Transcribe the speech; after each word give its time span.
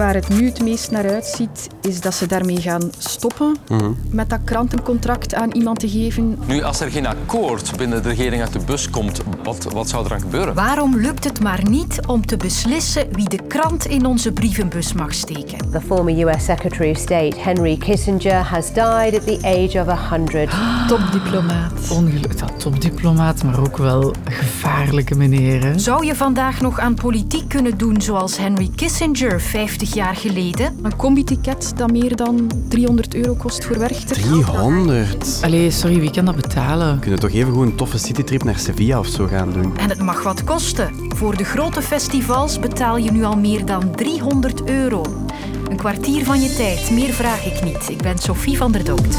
waar 0.00 0.14
het 0.14 0.28
nu 0.28 0.46
het 0.46 0.62
meest 0.62 0.90
naar 0.90 1.10
uitziet, 1.10 1.68
is 1.82 2.00
dat 2.00 2.14
ze 2.14 2.26
daarmee 2.26 2.60
gaan 2.60 2.90
stoppen 2.98 3.56
met 4.10 4.30
dat 4.30 4.40
krantencontract 4.44 5.34
aan 5.34 5.52
iemand 5.52 5.78
te 5.78 5.88
geven. 5.88 6.38
Nu, 6.46 6.62
als 6.62 6.80
er 6.80 6.90
geen 6.90 7.06
akkoord 7.06 7.76
binnen 7.76 8.02
de 8.02 8.08
regering 8.08 8.42
uit 8.42 8.52
de 8.52 8.58
bus 8.66 8.90
komt, 8.90 9.22
wat, 9.42 9.64
wat 9.72 9.88
zou 9.88 10.02
er 10.04 10.08
dan 10.08 10.20
gebeuren? 10.20 10.54
Waarom 10.54 10.96
lukt 10.96 11.24
het 11.24 11.42
maar 11.42 11.68
niet 11.68 12.06
om 12.06 12.26
te 12.26 12.36
beslissen 12.36 13.08
wie 13.12 13.28
de 13.28 13.38
krant 13.48 13.86
in 13.86 14.06
onze 14.06 14.32
brievenbus 14.32 14.92
mag 14.92 15.14
steken? 15.14 15.70
The 15.70 15.80
former 15.80 16.28
US 16.28 16.44
Secretary 16.44 16.90
of 16.90 16.96
State 16.96 17.36
Henry 17.38 17.76
Kissinger 17.76 18.42
has 18.42 18.66
died 18.66 19.14
at 19.14 19.26
the 19.26 19.38
age 19.42 19.80
of 19.80 20.08
100. 20.08 20.50
Topdiplomaat. 20.88 21.90
Ongeluk, 21.90 22.38
dat 22.38 22.60
topdiplomaat, 22.60 23.42
maar 23.42 23.60
ook 23.60 23.76
wel 23.76 24.14
gevaarlijke 24.24 25.14
meneer. 25.14 25.64
hè? 25.64 25.78
Zou 25.78 26.06
je 26.06 26.14
vandaag 26.14 26.60
nog 26.60 26.78
aan 26.78 26.94
politiek 26.94 27.48
kunnen 27.48 27.78
doen 27.78 28.00
zoals 28.00 28.36
Henry 28.36 28.70
Kissinger 28.74 29.40
50 29.40 29.88
jaar 29.94 30.16
geleden? 30.16 30.78
Een 30.82 30.96
combi-ticket 30.96 31.72
dat 31.76 31.90
meer 31.90 32.16
dan 32.16 32.50
300 32.68 33.14
euro 33.14 33.34
kost 33.34 33.64
voor 33.64 33.78
Werchter. 33.78 34.16
300. 34.16 35.40
Allee, 35.42 35.70
sorry, 35.70 36.00
wie 36.00 36.10
kan 36.10 36.24
dat 36.24 36.36
betalen? 36.36 36.94
We 36.94 37.00
kunnen 37.00 37.20
toch 37.20 37.30
even 37.30 37.52
gewoon 37.52 37.66
een 37.66 37.76
toffe 37.76 37.98
citytrip 37.98 38.44
naar 38.44 38.58
Sevilla 38.58 38.98
of 38.98 39.06
zo 39.06 39.26
gaan 39.26 39.52
doen? 39.52 39.76
En 39.78 39.88
het 39.88 40.02
mag 40.02 40.22
wat 40.22 40.44
kosten. 40.44 40.90
Voor 41.16 41.36
de 41.36 41.44
grote 41.44 41.82
festivals 41.82 42.58
betaal 42.58 42.96
je 42.96 43.12
nu 43.12 43.24
al 43.24 43.36
meer 43.36 43.64
dan 43.64 43.90
300 43.96 44.64
euro. 44.64 45.04
Een 45.68 45.76
kwartier 45.76 46.24
van 46.24 46.40
je 46.40 46.54
tijd, 46.54 46.90
meer 46.90 47.12
vraag 47.12 47.46
ik 47.46 47.64
niet. 47.64 47.88
Ik 47.90 48.02
ben 48.02 48.18
Sophie 48.18 48.56
van 48.56 48.72
der 48.72 48.84
Dopt. 48.84 49.18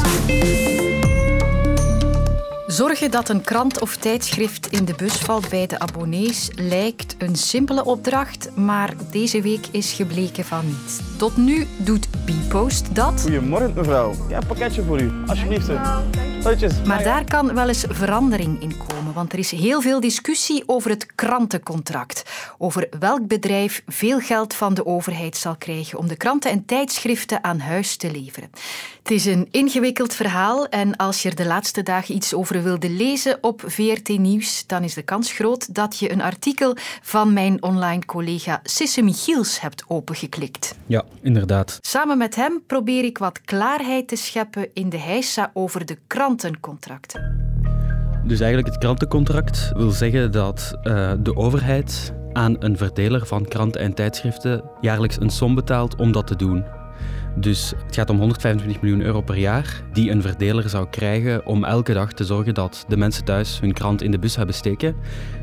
Zorgen 2.72 3.10
dat 3.10 3.28
een 3.28 3.40
krant 3.40 3.80
of 3.80 3.96
tijdschrift 3.96 4.66
in 4.66 4.84
de 4.84 4.94
bus 4.94 5.12
valt 5.12 5.48
bij 5.48 5.66
de 5.66 5.78
abonnees 5.78 6.50
lijkt 6.54 7.14
een 7.18 7.36
simpele 7.36 7.84
opdracht, 7.84 8.56
maar 8.56 8.94
deze 9.10 9.42
week 9.42 9.66
is 9.70 9.92
gebleken 9.92 10.44
van 10.44 10.66
niet. 10.66 11.00
Tot 11.18 11.36
nu 11.36 11.66
doet 11.76 12.08
Bpost 12.24 12.94
dat, 12.94 13.20
Goedemorgen 13.20 13.72
mevrouw. 13.74 14.14
Ja, 14.28 14.36
een 14.36 14.46
pakketje 14.46 14.82
voor 14.82 15.00
u. 15.00 15.12
Alsjeblieft. 15.26 15.70
Groetjes. 16.40 16.72
maar 16.86 17.02
daar 17.02 17.24
kan 17.24 17.54
wel 17.54 17.68
eens 17.68 17.84
verandering 17.88 18.62
in 18.62 18.76
komen, 18.76 19.01
want 19.12 19.32
er 19.32 19.38
is 19.38 19.50
heel 19.50 19.80
veel 19.80 20.00
discussie 20.00 20.62
over 20.66 20.90
het 20.90 21.14
krantencontract. 21.14 22.22
Over 22.58 22.88
welk 22.98 23.26
bedrijf 23.26 23.82
veel 23.86 24.20
geld 24.20 24.54
van 24.54 24.74
de 24.74 24.86
overheid 24.86 25.36
zal 25.36 25.56
krijgen 25.56 25.98
om 25.98 26.08
de 26.08 26.16
kranten 26.16 26.50
en 26.50 26.64
tijdschriften 26.64 27.44
aan 27.44 27.58
huis 27.58 27.96
te 27.96 28.10
leveren. 28.10 28.50
Het 29.02 29.10
is 29.10 29.24
een 29.24 29.48
ingewikkeld 29.50 30.14
verhaal 30.14 30.68
en 30.68 30.96
als 30.96 31.22
je 31.22 31.28
er 31.28 31.36
de 31.36 31.46
laatste 31.46 31.82
dagen 31.82 32.14
iets 32.14 32.34
over 32.34 32.62
wilde 32.62 32.90
lezen 32.90 33.38
op 33.40 33.62
VRT 33.66 34.08
Nieuws, 34.08 34.66
dan 34.66 34.82
is 34.82 34.94
de 34.94 35.02
kans 35.02 35.32
groot 35.32 35.74
dat 35.74 35.98
je 35.98 36.12
een 36.12 36.22
artikel 36.22 36.76
van 37.02 37.32
mijn 37.32 37.62
online 37.62 38.04
collega 38.04 38.60
Sisse 38.62 39.02
Michiels 39.02 39.60
hebt 39.60 39.84
opengeklikt. 39.88 40.74
Ja, 40.86 41.04
inderdaad. 41.22 41.78
Samen 41.80 42.18
met 42.18 42.34
hem 42.34 42.62
probeer 42.66 43.04
ik 43.04 43.18
wat 43.18 43.40
klaarheid 43.40 44.08
te 44.08 44.16
scheppen 44.16 44.68
in 44.74 44.88
de 44.88 44.98
heisa 44.98 45.50
over 45.54 45.86
de 45.86 45.98
krantencontracten. 46.06 47.51
Dus 48.32 48.40
eigenlijk 48.40 48.74
het 48.74 48.82
krantencontract 48.82 49.72
wil 49.76 49.90
zeggen 49.90 50.32
dat 50.32 50.78
eh, 50.82 51.12
de 51.20 51.36
overheid 51.36 52.12
aan 52.32 52.56
een 52.58 52.76
verdeler 52.76 53.26
van 53.26 53.44
kranten 53.44 53.80
en 53.80 53.94
tijdschriften 53.94 54.62
jaarlijks 54.80 55.20
een 55.20 55.30
som 55.30 55.54
betaalt 55.54 55.96
om 55.96 56.12
dat 56.12 56.26
te 56.26 56.36
doen. 56.36 56.64
Dus 57.36 57.72
het 57.86 57.94
gaat 57.94 58.10
om 58.10 58.18
125 58.18 58.82
miljoen 58.82 59.00
euro 59.00 59.20
per 59.20 59.36
jaar 59.36 59.82
die 59.92 60.10
een 60.10 60.22
verdeler 60.22 60.68
zou 60.68 60.86
krijgen 60.90 61.46
om 61.46 61.64
elke 61.64 61.92
dag 61.92 62.12
te 62.12 62.24
zorgen 62.24 62.54
dat 62.54 62.84
de 62.88 62.96
mensen 62.96 63.24
thuis 63.24 63.60
hun 63.60 63.72
krant 63.72 64.02
in 64.02 64.10
de 64.10 64.18
bus 64.18 64.36
hebben 64.36 64.54
steken. 64.54 64.96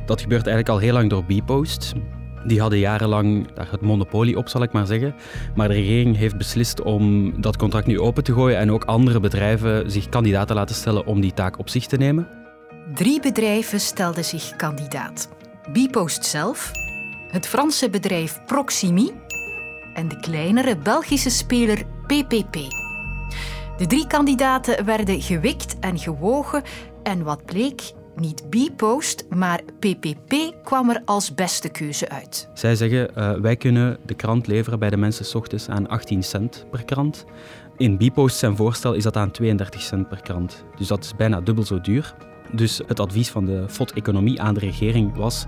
Dat 0.05 0.21
gebeurt 0.21 0.47
eigenlijk 0.47 0.69
al 0.69 0.83
heel 0.83 0.93
lang 0.93 1.09
door 1.09 1.25
Bpost. 1.25 1.93
Die 2.45 2.61
hadden 2.61 2.79
jarenlang 2.79 3.53
daar 3.53 3.71
het 3.71 3.81
monopolie 3.81 4.37
op, 4.37 4.47
zal 4.47 4.63
ik 4.63 4.71
maar 4.71 4.85
zeggen. 4.85 5.15
Maar 5.55 5.67
de 5.67 5.73
regering 5.73 6.17
heeft 6.17 6.37
beslist 6.37 6.81
om 6.81 7.33
dat 7.41 7.57
contract 7.57 7.87
nu 7.87 7.99
open 7.99 8.23
te 8.23 8.33
gooien 8.33 8.57
en 8.57 8.71
ook 8.71 8.83
andere 8.83 9.19
bedrijven 9.19 9.91
zich 9.91 10.09
kandidaat 10.09 10.47
te 10.47 10.53
laten 10.53 10.75
stellen 10.75 11.05
om 11.05 11.21
die 11.21 11.33
taak 11.33 11.59
op 11.59 11.69
zich 11.69 11.85
te 11.85 11.97
nemen. 11.97 12.38
Drie 12.93 13.21
bedrijven 13.21 13.79
stelden 13.79 14.25
zich 14.25 14.55
kandidaat. 14.55 15.29
Bpost 15.71 16.25
zelf, 16.25 16.71
het 17.31 17.47
Franse 17.47 17.89
bedrijf 17.89 18.39
Proximi 18.45 19.11
en 19.93 20.07
de 20.07 20.19
kleinere 20.19 20.77
Belgische 20.77 21.29
speler 21.29 21.85
PPP. 22.05 22.53
De 23.77 23.87
drie 23.87 24.07
kandidaten 24.07 24.85
werden 24.85 25.21
gewikt 25.21 25.79
en 25.79 25.99
gewogen 25.99 26.63
en 27.03 27.23
wat 27.23 27.45
bleek, 27.45 27.81
niet 28.15 28.49
Bpost, 28.49 29.25
maar 29.29 29.61
PPP 29.79 30.33
kwam 30.63 30.89
er 30.89 31.01
als 31.05 31.33
beste 31.33 31.69
keuze 31.69 32.09
uit. 32.09 32.49
Zij 32.53 32.75
zeggen, 32.75 33.15
eh, 33.15 33.33
wij 33.33 33.55
kunnen 33.55 33.97
de 34.05 34.13
krant 34.13 34.47
leveren 34.47 34.79
bij 34.79 34.89
de 34.89 34.97
mensen 34.97 35.25
s 35.25 35.35
ochtends 35.35 35.69
aan 35.69 35.87
18 35.87 36.23
cent 36.23 36.65
per 36.71 36.85
krant. 36.85 37.25
In 37.77 37.97
Bpost 37.97 38.37
zijn 38.37 38.55
voorstel 38.55 38.93
is 38.93 39.03
dat 39.03 39.15
aan 39.15 39.31
32 39.31 39.81
cent 39.81 40.09
per 40.09 40.21
krant. 40.21 40.63
Dus 40.77 40.87
dat 40.87 41.03
is 41.03 41.15
bijna 41.15 41.41
dubbel 41.41 41.63
zo 41.63 41.81
duur. 41.81 42.15
Dus 42.51 42.81
het 42.87 42.99
advies 42.99 43.29
van 43.29 43.45
de 43.45 43.65
FOD-economie 43.67 44.41
aan 44.41 44.53
de 44.53 44.59
regering 44.59 45.15
was, 45.15 45.45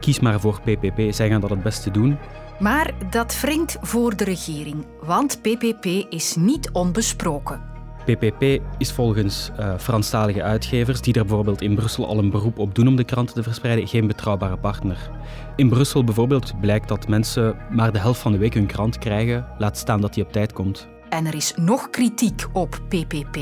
kies 0.00 0.20
maar 0.20 0.40
voor 0.40 0.60
PPP, 0.60 1.12
zij 1.14 1.28
gaan 1.28 1.40
dat 1.40 1.50
het 1.50 1.62
beste 1.62 1.90
doen. 1.90 2.18
Maar 2.58 2.94
dat 3.10 3.40
wringt 3.40 3.76
voor 3.80 4.16
de 4.16 4.24
regering, 4.24 4.86
want 5.02 5.40
PPP 5.40 5.84
is 6.08 6.36
niet 6.36 6.70
onbesproken. 6.72 7.76
PPP 8.04 8.62
is 8.78 8.92
volgens 8.92 9.50
eh, 9.56 9.78
Franstalige 9.78 10.42
uitgevers, 10.42 11.00
die 11.00 11.14
er 11.14 11.24
bijvoorbeeld 11.24 11.62
in 11.62 11.74
Brussel 11.74 12.06
al 12.06 12.18
een 12.18 12.30
beroep 12.30 12.58
op 12.58 12.74
doen 12.74 12.88
om 12.88 12.96
de 12.96 13.04
kranten 13.04 13.34
te 13.34 13.42
verspreiden, 13.42 13.88
geen 13.88 14.06
betrouwbare 14.06 14.56
partner. 14.56 15.10
In 15.56 15.68
Brussel 15.68 16.04
bijvoorbeeld 16.04 16.60
blijkt 16.60 16.88
dat 16.88 17.08
mensen 17.08 17.56
maar 17.70 17.92
de 17.92 17.98
helft 17.98 18.20
van 18.20 18.32
de 18.32 18.38
week 18.38 18.54
hun 18.54 18.66
krant 18.66 18.98
krijgen, 18.98 19.46
laat 19.58 19.76
staan 19.76 20.00
dat 20.00 20.14
die 20.14 20.24
op 20.24 20.32
tijd 20.32 20.52
komt. 20.52 20.88
En 21.08 21.26
er 21.26 21.34
is 21.34 21.52
nog 21.56 21.90
kritiek 21.90 22.46
op 22.52 22.80
PPP. 22.88 23.38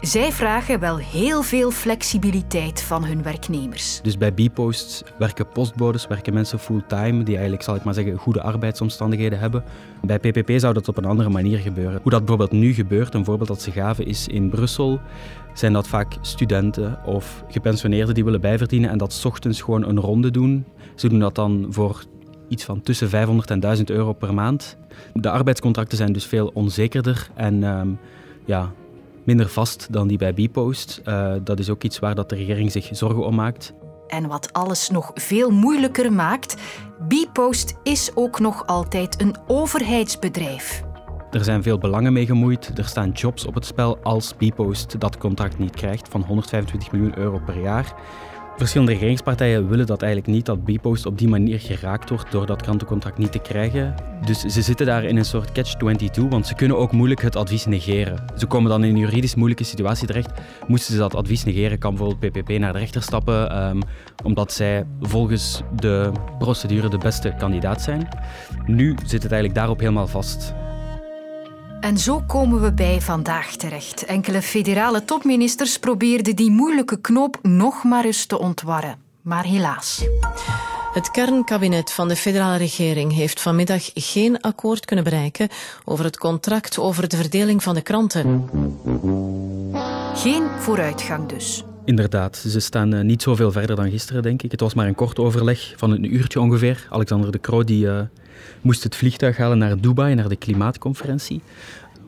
Zij 0.00 0.32
vragen 0.32 0.80
wel 0.80 0.96
heel 0.96 1.42
veel 1.42 1.70
flexibiliteit 1.70 2.82
van 2.82 3.04
hun 3.04 3.22
werknemers. 3.22 4.00
Dus 4.02 4.18
bij 4.18 4.32
Bpost 4.32 5.04
werken 5.18 5.48
postbodes, 5.48 6.06
werken 6.06 6.34
mensen 6.34 6.58
fulltime, 6.58 7.22
die 7.22 7.34
eigenlijk, 7.34 7.62
zal 7.62 7.74
ik 7.74 7.84
maar 7.84 7.94
zeggen, 7.94 8.16
goede 8.16 8.42
arbeidsomstandigheden 8.42 9.38
hebben. 9.38 9.64
Bij 10.02 10.18
PPP 10.18 10.50
zou 10.56 10.74
dat 10.74 10.88
op 10.88 10.96
een 10.96 11.04
andere 11.04 11.28
manier 11.28 11.58
gebeuren. 11.58 12.00
Hoe 12.02 12.10
dat 12.10 12.20
bijvoorbeeld 12.20 12.60
nu 12.60 12.72
gebeurt, 12.72 13.14
een 13.14 13.24
voorbeeld 13.24 13.48
dat 13.48 13.62
ze 13.62 13.70
gaven, 13.70 14.06
is 14.06 14.28
in 14.28 14.50
Brussel 14.50 15.00
zijn 15.54 15.72
dat 15.72 15.88
vaak 15.88 16.16
studenten 16.20 16.98
of 17.04 17.44
gepensioneerden 17.48 18.14
die 18.14 18.24
willen 18.24 18.40
bijverdienen 18.40 18.90
en 18.90 18.98
dat 18.98 19.22
ochtends 19.26 19.62
gewoon 19.62 19.88
een 19.88 20.00
ronde 20.00 20.30
doen. 20.30 20.64
Ze 20.94 21.08
doen 21.08 21.18
dat 21.18 21.34
dan 21.34 21.66
voor 21.70 22.04
iets 22.48 22.64
van 22.64 22.82
tussen 22.82 23.08
500 23.08 23.50
en 23.50 23.60
1000 23.60 23.90
euro 23.90 24.12
per 24.12 24.34
maand. 24.34 24.76
De 25.14 25.30
arbeidscontracten 25.30 25.96
zijn 25.96 26.12
dus 26.12 26.26
veel 26.26 26.50
onzekerder 26.54 27.28
en 27.34 27.64
ehm, 27.64 27.88
ja, 28.44 28.72
minder 29.28 29.48
vast 29.48 29.92
dan 29.92 30.08
die 30.08 30.18
bij 30.18 30.32
Bpost. 30.32 31.00
Eh, 31.04 31.32
dat 31.42 31.58
is 31.58 31.70
ook 31.70 31.82
iets 31.82 31.98
waar 31.98 32.14
dat 32.14 32.28
de 32.28 32.36
regering 32.36 32.72
zich 32.72 32.88
zorgen 32.92 33.26
om 33.26 33.34
maakt. 33.34 33.72
En 34.06 34.26
wat 34.26 34.52
alles 34.52 34.90
nog 34.90 35.10
veel 35.14 35.50
moeilijker 35.50 36.12
maakt, 36.12 36.56
Bpost 37.08 37.74
is 37.82 38.10
ook 38.14 38.40
nog 38.40 38.66
altijd 38.66 39.20
een 39.20 39.36
overheidsbedrijf. 39.46 40.82
Er 41.30 41.44
zijn 41.44 41.62
veel 41.62 41.78
belangen 41.78 42.12
mee 42.12 42.26
gemoeid. 42.26 42.78
Er 42.78 42.84
staan 42.84 43.10
jobs 43.10 43.46
op 43.46 43.54
het 43.54 43.64
spel 43.64 43.98
als 44.02 44.34
Bpost 44.34 45.00
dat 45.00 45.18
contract 45.18 45.58
niet 45.58 45.76
krijgt 45.76 46.08
van 46.08 46.22
125 46.22 46.92
miljoen 46.92 47.18
euro 47.18 47.40
per 47.46 47.60
jaar. 47.60 47.94
Verschillende 48.58 48.92
regeringspartijen 48.92 49.68
willen 49.68 49.86
dat 49.86 50.02
eigenlijk 50.02 50.32
niet, 50.32 50.46
dat 50.46 50.64
Bpost 50.64 51.06
op 51.06 51.18
die 51.18 51.28
manier 51.28 51.60
geraakt 51.60 52.08
wordt 52.08 52.32
door 52.32 52.46
dat 52.46 52.62
krantencontract 52.62 53.18
niet 53.18 53.32
te 53.32 53.38
krijgen. 53.38 53.94
Dus 54.24 54.40
ze 54.40 54.62
zitten 54.62 54.86
daar 54.86 55.04
in 55.04 55.16
een 55.16 55.24
soort 55.24 55.52
catch-22, 55.52 56.28
want 56.28 56.46
ze 56.46 56.54
kunnen 56.54 56.78
ook 56.78 56.92
moeilijk 56.92 57.22
het 57.22 57.36
advies 57.36 57.66
negeren. 57.66 58.24
Ze 58.36 58.46
komen 58.46 58.70
dan 58.70 58.84
in 58.84 58.94
een 58.94 59.00
juridisch 59.00 59.34
moeilijke 59.34 59.64
situatie 59.64 60.06
terecht. 60.06 60.30
Moesten 60.66 60.92
ze 60.92 60.98
dat 60.98 61.14
advies 61.14 61.44
negeren, 61.44 61.78
kan 61.78 61.94
bijvoorbeeld 61.94 62.32
PPP 62.32 62.58
naar 62.58 62.72
de 62.72 62.78
rechter 62.78 63.02
stappen, 63.02 63.50
ehm, 63.50 63.80
omdat 64.24 64.52
zij 64.52 64.86
volgens 65.00 65.62
de 65.74 66.12
procedure 66.38 66.88
de 66.88 66.98
beste 66.98 67.34
kandidaat 67.38 67.82
zijn. 67.82 68.08
Nu 68.66 68.96
zit 69.04 69.22
het 69.22 69.32
eigenlijk 69.32 69.54
daarop 69.54 69.80
helemaal 69.80 70.06
vast. 70.06 70.54
En 71.80 71.98
zo 71.98 72.22
komen 72.26 72.60
we 72.60 72.72
bij 72.72 73.00
vandaag 73.00 73.56
terecht. 73.56 74.04
Enkele 74.04 74.42
federale 74.42 75.04
topministers 75.04 75.78
probeerden 75.78 76.36
die 76.36 76.50
moeilijke 76.50 77.00
knoop 77.00 77.38
nog 77.42 77.84
maar 77.84 78.04
eens 78.04 78.26
te 78.26 78.38
ontwarren. 78.38 78.96
Maar 79.22 79.44
helaas. 79.44 80.04
Het 80.92 81.10
kernkabinet 81.10 81.92
van 81.92 82.08
de 82.08 82.16
federale 82.16 82.56
regering 82.56 83.14
heeft 83.14 83.40
vanmiddag 83.40 83.90
geen 83.94 84.40
akkoord 84.40 84.84
kunnen 84.84 85.04
bereiken 85.04 85.48
over 85.84 86.04
het 86.04 86.18
contract 86.18 86.78
over 86.78 87.08
de 87.08 87.16
verdeling 87.16 87.62
van 87.62 87.74
de 87.74 87.82
kranten. 87.82 88.48
Geen 90.14 90.46
vooruitgang 90.58 91.28
dus. 91.28 91.64
Inderdaad, 91.84 92.36
ze 92.36 92.60
staan 92.60 92.94
eh, 92.94 93.04
niet 93.04 93.22
zoveel 93.22 93.52
verder 93.52 93.76
dan 93.76 93.90
gisteren, 93.90 94.22
denk 94.22 94.42
ik. 94.42 94.50
Het 94.50 94.60
was 94.60 94.74
maar 94.74 94.86
een 94.86 94.94
kort 94.94 95.18
overleg 95.18 95.72
van 95.76 95.90
een 95.90 96.14
uurtje 96.14 96.40
ongeveer. 96.40 96.86
Alexander 96.90 97.32
de 97.32 97.40
Croo 97.40 97.64
die, 97.64 97.88
eh, 97.88 98.00
moest 98.60 98.82
het 98.82 98.96
vliegtuig 98.96 99.36
halen 99.36 99.58
naar 99.58 99.80
Dubai, 99.80 100.14
naar 100.14 100.28
de 100.28 100.36
klimaatconferentie. 100.36 101.42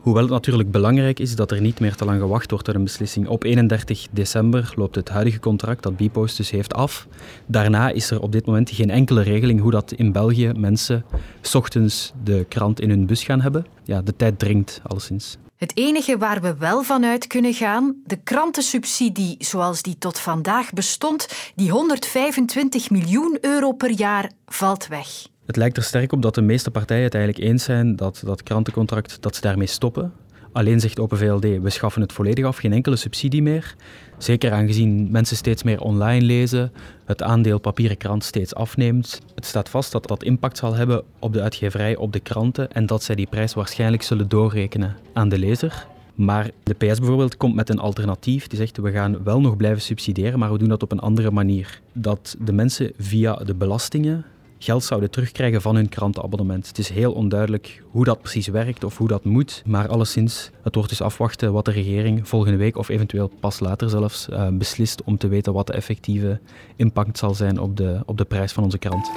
Hoewel 0.01 0.21
het 0.21 0.31
natuurlijk 0.31 0.71
belangrijk 0.71 1.19
is 1.19 1.35
dat 1.35 1.51
er 1.51 1.61
niet 1.61 1.79
meer 1.79 1.95
te 1.95 2.05
lang 2.05 2.19
gewacht 2.19 2.51
wordt 2.51 2.67
op 2.69 2.75
een 2.75 2.83
beslissing. 2.83 3.27
Op 3.27 3.43
31 3.43 4.07
december 4.11 4.73
loopt 4.75 4.95
het 4.95 5.09
huidige 5.09 5.39
contract 5.39 5.83
dat 5.83 5.95
Bpost 5.95 6.37
dus 6.37 6.49
heeft 6.49 6.73
af. 6.73 7.07
Daarna 7.45 7.89
is 7.89 8.11
er 8.11 8.21
op 8.21 8.31
dit 8.31 8.45
moment 8.45 8.69
geen 8.69 8.89
enkele 8.89 9.21
regeling 9.21 9.61
hoe 9.61 9.71
dat 9.71 9.91
in 9.91 10.11
België 10.11 10.51
mensen 10.57 11.05
s 11.41 11.55
ochtends 11.55 12.13
de 12.23 12.45
krant 12.49 12.79
in 12.79 12.89
hun 12.89 13.05
bus 13.05 13.23
gaan 13.23 13.41
hebben. 13.41 13.65
Ja, 13.83 14.01
de 14.01 14.15
tijd 14.15 14.39
dringt 14.39 14.81
alleszins. 14.83 15.37
Het 15.55 15.77
enige 15.77 16.17
waar 16.17 16.41
we 16.41 16.55
wel 16.57 16.83
van 16.83 17.05
uit 17.05 17.27
kunnen 17.27 17.53
gaan, 17.53 17.95
de 18.05 18.17
krantensubsidie 18.23 19.35
zoals 19.39 19.81
die 19.81 19.97
tot 19.97 20.19
vandaag 20.19 20.73
bestond, 20.73 21.27
die 21.55 21.69
125 21.69 22.89
miljoen 22.89 23.37
euro 23.41 23.71
per 23.71 23.91
jaar, 23.91 24.31
valt 24.45 24.87
weg. 24.87 25.30
Het 25.51 25.59
lijkt 25.59 25.77
er 25.77 25.83
sterk 25.83 26.11
op 26.11 26.21
dat 26.21 26.35
de 26.35 26.41
meeste 26.41 26.71
partijen 26.71 27.03
het 27.03 27.13
eigenlijk 27.15 27.45
eens 27.45 27.63
zijn 27.63 27.95
dat 27.95 28.21
dat 28.25 28.43
krantencontract 28.43 29.17
dat 29.21 29.35
ze 29.35 29.41
daarmee 29.41 29.67
stoppen. 29.67 30.13
Alleen 30.51 30.79
zegt 30.79 30.99
Open 30.99 31.17
VLD, 31.17 31.41
we 31.61 31.69
schaffen 31.69 32.01
het 32.01 32.13
volledig 32.13 32.45
af, 32.45 32.57
geen 32.57 32.73
enkele 32.73 32.95
subsidie 32.95 33.41
meer. 33.41 33.75
Zeker 34.17 34.51
aangezien 34.51 35.11
mensen 35.11 35.37
steeds 35.37 35.63
meer 35.63 35.81
online 35.81 36.25
lezen, 36.25 36.71
het 37.05 37.21
aandeel 37.21 37.59
papieren 37.59 37.97
krant 37.97 38.23
steeds 38.23 38.55
afneemt. 38.55 39.21
Het 39.35 39.45
staat 39.45 39.69
vast 39.69 39.91
dat 39.91 40.07
dat 40.07 40.23
impact 40.23 40.57
zal 40.57 40.73
hebben 40.73 41.03
op 41.19 41.33
de 41.33 41.41
uitgeverij, 41.41 41.95
op 41.95 42.13
de 42.13 42.19
kranten 42.19 42.71
en 42.71 42.85
dat 42.85 43.03
zij 43.03 43.15
die 43.15 43.27
prijs 43.27 43.53
waarschijnlijk 43.53 44.03
zullen 44.03 44.29
doorrekenen 44.29 44.97
aan 45.13 45.29
de 45.29 45.39
lezer. 45.39 45.87
Maar 46.15 46.49
de 46.63 46.73
PS 46.73 46.99
bijvoorbeeld 46.99 47.37
komt 47.37 47.55
met 47.55 47.69
een 47.69 47.79
alternatief. 47.79 48.47
Die 48.47 48.59
zegt 48.59 48.77
we 48.77 48.91
gaan 48.91 49.23
wel 49.23 49.41
nog 49.41 49.57
blijven 49.57 49.81
subsidiëren, 49.81 50.39
maar 50.39 50.51
we 50.51 50.57
doen 50.57 50.69
dat 50.69 50.83
op 50.83 50.91
een 50.91 50.99
andere 50.99 51.31
manier. 51.31 51.81
Dat 51.93 52.35
de 52.39 52.53
mensen 52.53 52.91
via 52.97 53.35
de 53.35 53.55
belastingen 53.55 54.25
geld 54.63 54.83
zouden 54.83 55.11
terugkrijgen 55.11 55.61
van 55.61 55.75
hun 55.75 55.89
krantenabonnement. 55.89 56.67
Het 56.67 56.77
is 56.77 56.89
heel 56.89 57.11
onduidelijk 57.11 57.83
hoe 57.91 58.05
dat 58.05 58.21
precies 58.21 58.47
werkt 58.47 58.83
of 58.83 58.97
hoe 58.97 59.07
dat 59.07 59.23
moet, 59.23 59.63
maar 59.65 59.87
alleszins, 59.87 60.49
het 60.63 60.75
wordt 60.75 60.89
dus 60.89 61.01
afwachten 61.01 61.53
wat 61.53 61.65
de 61.65 61.71
regering 61.71 62.27
volgende 62.27 62.57
week 62.57 62.77
of 62.77 62.89
eventueel 62.89 63.31
pas 63.39 63.59
later 63.59 63.89
zelfs 63.89 64.27
uh, 64.29 64.47
beslist 64.51 65.03
om 65.03 65.17
te 65.17 65.27
weten 65.27 65.53
wat 65.53 65.67
de 65.67 65.73
effectieve 65.73 66.39
impact 66.75 67.17
zal 67.17 67.33
zijn 67.33 67.59
op 67.59 67.77
de, 67.77 67.99
op 68.05 68.17
de 68.17 68.25
prijs 68.25 68.51
van 68.51 68.63
onze 68.63 68.77
krant. 68.77 69.11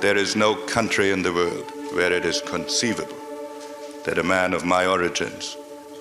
There 0.00 0.20
is 0.20 0.34
no 0.34 0.56
country 0.66 1.10
in 1.10 1.22
the 1.22 1.32
world 1.32 1.72
where 1.94 2.16
it 2.16 2.24
is 2.24 2.42
conceivable 2.42 3.16
that 4.02 4.18
a 4.18 4.22
man 4.22 4.54
of 4.54 4.64
my 4.64 4.86
origins 4.86 5.56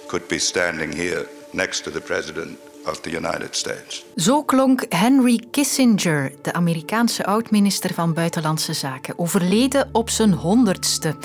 could 0.07 0.28
be 0.28 0.39
standing 0.39 0.94
here 0.94 1.28
next 1.51 1.83
to 1.83 1.92
the 1.92 2.01
president 2.01 2.65
of 2.88 3.00
the 3.00 3.10
United 3.10 3.56
States. 3.56 4.06
Zo 4.16 4.44
klonk 4.44 4.86
Henry 4.90 5.44
Kissinger, 5.52 6.32
de 6.42 6.54
Amerikaanse 6.54 7.26
oud-minister 7.26 7.94
van 7.94 8.14
Buitenlandse 8.14 8.74
Zaken, 8.74 9.20
overleden 9.20 9.90
op 9.92 10.10
zijn 10.10 10.34
honderdste. 10.34 11.16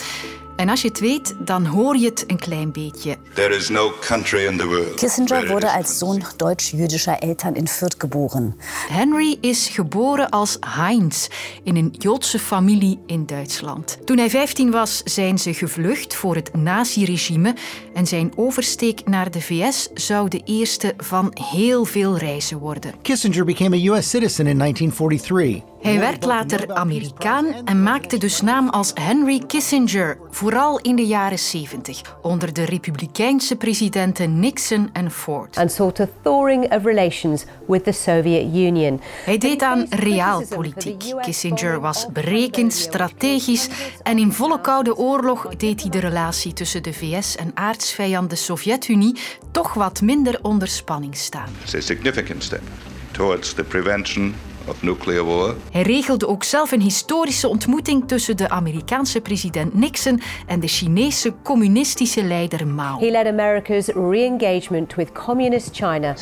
En 0.61 0.69
als 0.69 0.83
je 0.83 0.89
het 0.89 1.01
weet, 1.01 1.35
dan 1.39 1.67
hoor 1.67 1.97
je 1.97 2.07
het 2.07 2.25
een 2.27 2.39
klein 2.39 2.73
beetje. 2.73 3.17
There 3.35 3.57
is 3.57 3.69
no 3.69 3.93
country 4.01 4.47
in 4.47 4.59
the 4.59 4.67
world 4.67 4.95
Kissinger 4.95 5.49
wurde 5.49 5.73
als 5.73 5.99
Sohn 5.99 6.23
deutsch-jüdischer 6.37 7.19
Eltern 7.19 7.55
in 7.55 7.69
Fürth 7.69 7.95
geboren. 7.99 8.57
Henry 8.89 9.39
is 9.41 9.69
geboren 9.69 10.29
als 10.31 10.57
Heinz 10.61 11.29
in 11.63 11.77
een 11.77 11.95
Joodse 11.99 12.39
familie 12.39 12.99
in 13.07 13.27
Duitsland. 13.27 13.99
Toen 14.05 14.19
hij 14.19 14.31
15 14.31 14.71
was, 14.71 15.03
zijn 15.05 15.39
ze 15.39 15.55
gevlucht 15.55 16.15
voor 16.15 16.35
het 16.35 16.55
naziregime 16.55 17.55
en 17.95 18.07
zijn 18.07 18.33
oversteek 18.37 19.09
naar 19.09 19.31
de 19.31 19.41
VS 19.41 19.89
zou 19.95 20.29
de 20.29 20.41
eerste 20.45 20.95
van 20.97 21.37
heel 21.53 21.85
veel 21.85 22.17
reizen 22.17 22.59
worden. 22.59 22.95
Kissinger 23.03 23.45
became 23.45 23.77
a 23.77 23.97
US 23.97 24.11
citizen 24.11 24.47
in 24.47 24.59
1943. 24.59 25.70
Hij 25.81 25.99
werd 25.99 26.25
later 26.25 26.75
Amerikaan 26.75 27.47
en 27.65 27.83
maakte 27.83 28.19
dus 28.19 28.41
naam 28.41 28.69
als 28.69 28.91
Henry 28.95 29.43
Kissinger, 29.47 30.19
vooral 30.31 30.79
in 30.81 30.97
de 30.97 31.07
jaren 31.07 31.39
70, 31.39 32.01
onder 32.23 32.53
de 32.53 32.65
republikeinse 32.65 33.57
presidenten 33.57 34.41
Nixon 34.41 34.91
en 34.93 35.11
Ford. 35.11 35.57
And 35.57 35.73
sought 35.73 36.01
a 36.01 36.09
thawing 36.23 36.73
of 36.73 36.85
relations 36.85 37.45
with 37.67 37.85
the 37.85 37.93
Soviet 37.93 38.55
Union. 38.55 39.01
Hij 39.25 39.39
deed 39.39 39.63
aan 39.63 39.87
realpolitiek. 39.91 41.05
Kissinger 41.21 41.81
was 41.81 42.07
berekend, 42.13 42.73
strategisch 42.73 43.69
en 44.03 44.19
in 44.19 44.33
volle 44.33 44.61
koude 44.61 44.97
oorlog 44.97 45.49
deed 45.57 45.81
hij 45.81 45.91
de 45.91 45.99
relatie 45.99 46.53
tussen 46.53 46.83
de 46.83 46.93
VS 46.93 47.37
en 47.37 47.51
aardsvijand 47.55 48.31
de 48.31 48.37
Sovjet-Unie 48.37 49.17
toch 49.51 49.75
wat 49.75 50.01
minder 50.01 50.39
onder 50.43 50.69
spanning 50.69 51.17
staan. 51.17 51.49
It's 51.63 51.75
a 51.75 51.81
significant 51.81 52.43
step 52.43 52.63
towards 53.11 53.55
the 53.55 53.65
prevention 53.65 54.35
of 54.71 54.83
nuclear 54.83 55.25
war. 55.25 55.55
Hij 55.71 55.83
regelde 55.83 56.29
ook 56.29 56.45
zelf 56.45 56.73
een 56.73 56.81
historische 56.81 57.49
ontmoeting 57.49 58.09
tussen 58.09 58.37
de 58.37 58.49
Amerikaanse 58.49 59.21
president 59.21 59.75
Nixon 59.75 60.21
en 60.47 60.61
de 60.61 60.69
Chinese 60.69 61.33
communistische 61.43 62.23
leider 62.23 62.67
Mao. 62.67 62.99
He 62.99 63.11
led 63.11 63.27
America's 63.27 63.87
re-engagement 63.87 64.95
with 64.95 65.13
communist 65.13 65.69
China. 65.73 66.15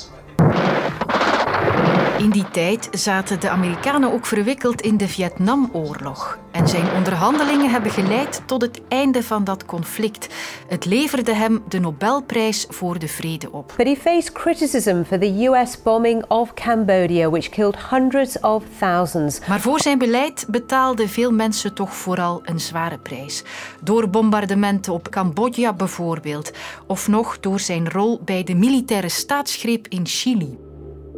In 2.19 2.31
die 2.31 2.51
tijd 2.51 2.89
zaten 2.91 3.41
de 3.41 3.51
Amerikanen 3.51 4.13
ook 4.13 4.27
verwikkeld 4.27 4.81
in 4.81 4.97
de 4.97 5.09
Vietnamoorlog. 5.09 6.39
En 6.51 6.69
zijn 6.69 6.93
onderhandelingen 6.97 7.71
hebben 7.71 7.91
geleid 7.91 8.43
tot 8.47 8.63
het 8.63 8.81
einde 8.89 9.23
van 9.23 9.45
dat 9.45 9.65
conflict. 9.65 10.35
Het 10.69 10.85
leverde 10.85 11.35
hem 11.35 11.63
de 11.69 11.79
Nobelprijs 11.79 12.67
voor 12.69 12.99
de 12.99 13.09
Vrede 13.09 13.53
op. 13.53 13.75
But 13.77 13.87
he 13.87 13.97
faced 13.97 14.33
criticism 14.33 15.03
for 15.03 15.19
the 15.19 15.47
US 15.47 15.83
bombing 15.83 16.25
of 16.29 16.55
Cambodia, 16.55 17.31
which 17.31 17.49
killed 17.49 17.77
hundreds 17.91 18.41
of 18.41 18.63
thousands. 18.79 19.39
Maar 19.49 19.61
voor 19.61 19.81
zijn 19.81 19.99
beleid 19.99 20.47
betaalden 20.49 21.09
veel 21.09 21.33
mensen 21.33 21.75
toch 21.75 21.95
vooral 21.95 22.41
een 22.45 22.61
zware 22.61 22.99
prijs. 22.99 23.43
Door 23.81 24.09
bombardementen 24.09 24.93
op 24.93 25.09
Cambodja 25.09 25.73
bijvoorbeeld, 25.73 26.53
of 26.87 27.09
nog 27.09 27.41
door 27.41 27.61
zijn 27.61 27.91
rol 27.91 28.21
bij 28.25 28.45
de 28.45 28.55
militaire 28.55 29.09
staatsgreep 29.09 29.87
in 29.89 30.07
Chili. 30.07 30.68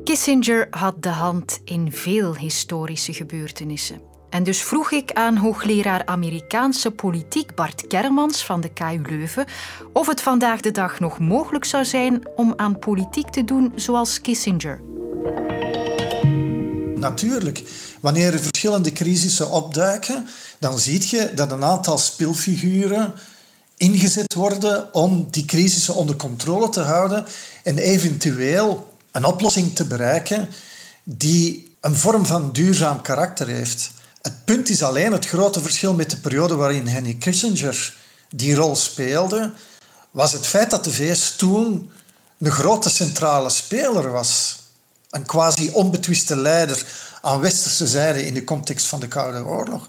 Kissinger 0.05 0.67
had 0.70 1.02
de 1.02 1.08
hand 1.08 1.61
in 1.64 1.93
veel 1.93 2.37
historische 2.37 3.12
gebeurtenissen. 3.12 4.00
En 4.31 4.43
dus 4.43 4.62
vroeg 4.62 4.91
ik 4.91 5.12
aan 5.12 5.37
hoogleraar 5.37 6.06
Amerikaanse 6.06 6.91
politiek 6.91 7.55
Bart 7.55 7.87
Kermans 7.87 8.44
van 8.44 8.61
de 8.61 8.73
KU 8.73 9.02
Leuven 9.08 9.47
of 9.93 10.06
het 10.06 10.20
vandaag 10.20 10.61
de 10.61 10.70
dag 10.70 11.00
nog 11.00 11.19
mogelijk 11.19 11.64
zou 11.64 11.85
zijn 11.85 12.29
om 12.37 12.52
aan 12.56 12.79
politiek 12.79 13.29
te 13.29 13.44
doen 13.44 13.73
zoals 13.75 14.20
Kissinger. 14.20 14.81
Natuurlijk, 16.94 17.62
wanneer 18.00 18.32
er 18.32 18.41
verschillende 18.41 18.93
crisissen 18.93 19.50
opduiken, 19.50 20.26
dan 20.58 20.79
zie 20.79 21.17
je 21.17 21.35
dat 21.35 21.52
een 21.52 21.64
aantal 21.64 21.99
speelfiguren 21.99 23.14
ingezet 23.76 24.35
worden 24.35 24.94
om 24.94 25.26
die 25.31 25.44
crisissen 25.44 25.94
onder 25.94 26.17
controle 26.17 26.69
te 26.69 26.81
houden 26.81 27.26
en 27.62 27.79
eventueel 27.79 28.89
een 29.12 29.24
oplossing 29.24 29.74
te 29.74 29.84
bereiken 29.84 30.48
die 31.04 31.76
een 31.80 31.96
vorm 31.96 32.26
van 32.26 32.52
duurzaam 32.52 33.02
karakter 33.02 33.48
heeft. 33.48 33.90
Het 34.22 34.44
punt 34.44 34.68
is 34.68 34.82
alleen 34.82 35.12
het 35.12 35.26
grote 35.26 35.60
verschil 35.60 35.94
met 35.94 36.10
de 36.10 36.16
periode 36.16 36.54
waarin 36.54 36.86
Henry 36.86 37.14
Kissinger 37.14 37.94
die 38.30 38.54
rol 38.54 38.76
speelde, 38.76 39.52
was 40.11 40.32
het 40.32 40.46
feit 40.46 40.70
dat 40.70 40.85
de 40.85 40.92
VS 40.92 41.37
toen 41.37 41.90
een 42.38 42.50
grote 42.50 42.90
centrale 42.90 43.50
speler 43.50 44.11
was. 44.11 44.58
Een 45.11 45.26
quasi 45.26 45.70
onbetwiste 45.73 46.37
leider 46.37 46.85
aan 47.23 47.40
westerse 47.40 47.87
zijde 47.87 48.26
in 48.26 48.35
de 48.35 48.44
context 48.44 48.87
van 48.87 49.00
de 49.00 49.08
Koude 49.08 49.44
Oorlog. 49.44 49.87